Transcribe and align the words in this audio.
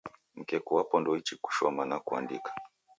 Mkeku 0.35 0.75
wapo 0.75 0.99
ndouichi 0.99 1.35
kushoma 1.37 1.85
na 1.85 1.99
kuandika 1.99 2.51